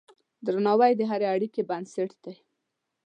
درناوی 0.45 0.91
د 0.97 1.01
هرې 1.09 1.27
اړیکې 1.35 1.61
بنسټ 1.69 2.11
دی. 2.23 2.35